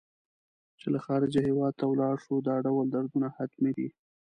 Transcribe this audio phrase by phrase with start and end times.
[0.79, 3.87] چې له خارجه هېواد ته ولاړ شو دا ډول دردونه حتمي دي.